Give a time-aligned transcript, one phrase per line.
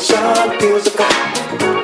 [0.00, 1.79] sunshine feels the fire.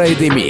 [0.00, 0.49] Ready Mix.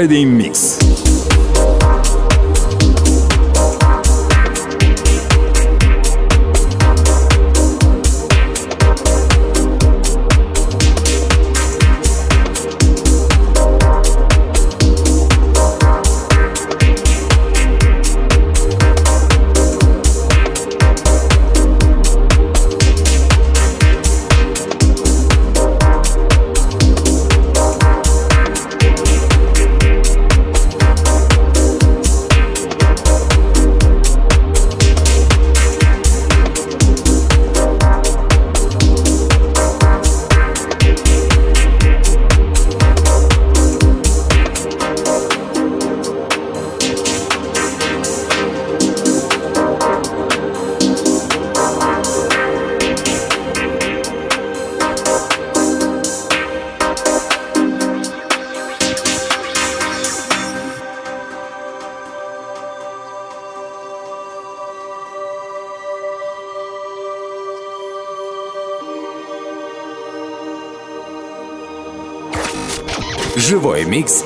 [0.00, 0.79] Friday Mix.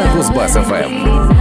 [0.00, 1.39] На Кузбасс-ФМ.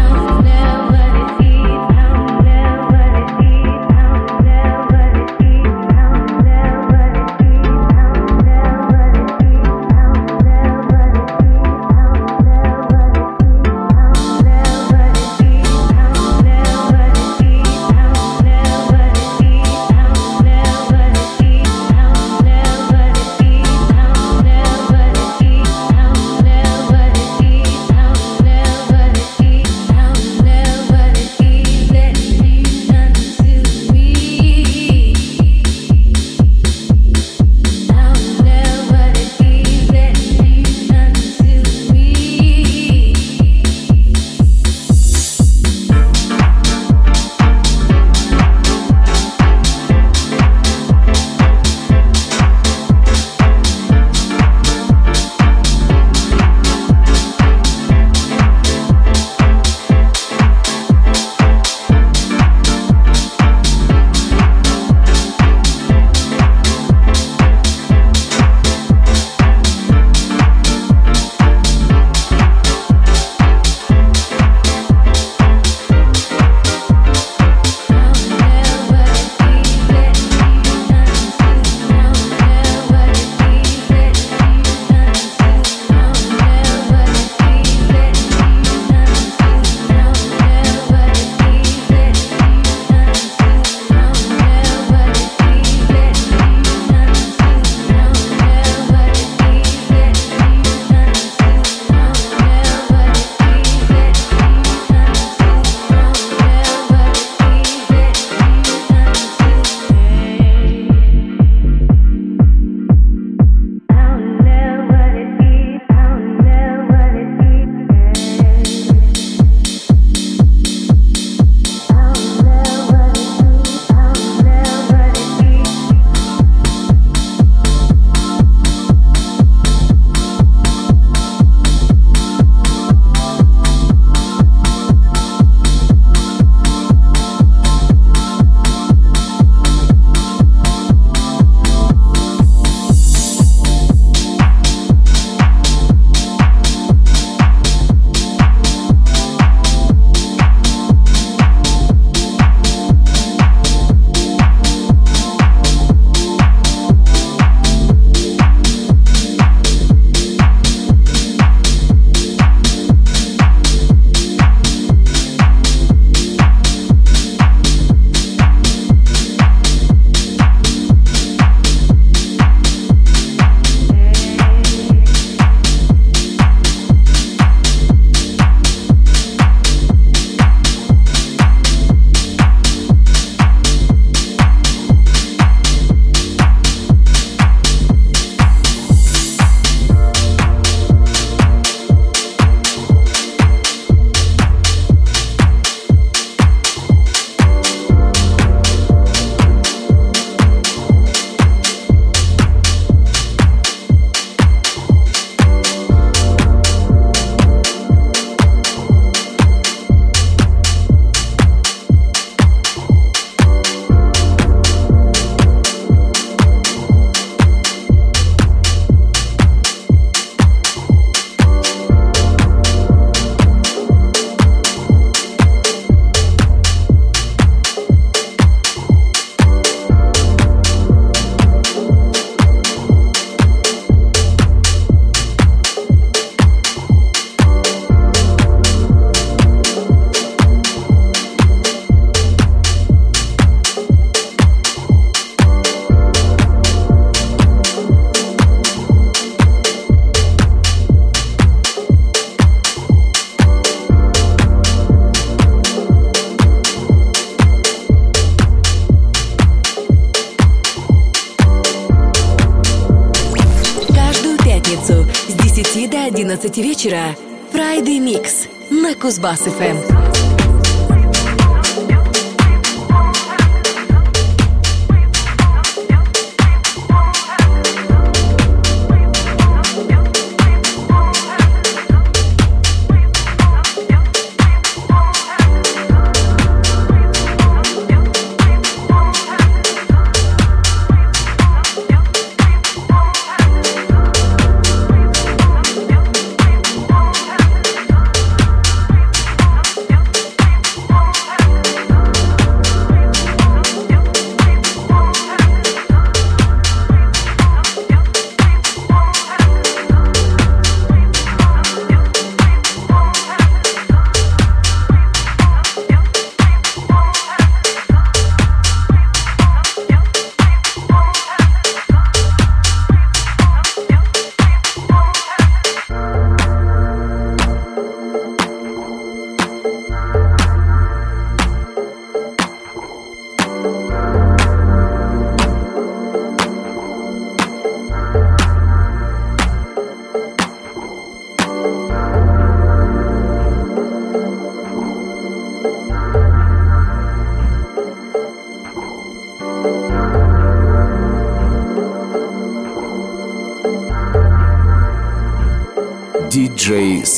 [266.58, 267.16] Вечера
[267.54, 270.19] Friday Mix на Кузбасс-ФМ.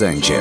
[0.02, 0.41] Sanchez.